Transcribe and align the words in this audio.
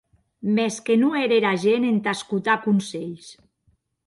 Mès 0.55 0.73
que 0.85 0.95
non 1.01 1.11
ère 1.23 1.33
era 1.39 1.51
gent 1.65 1.85
entà 1.91 2.15
escotar 2.19 2.57
conselhs! 2.65 3.29